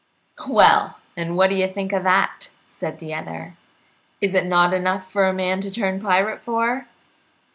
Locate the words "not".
4.47-4.73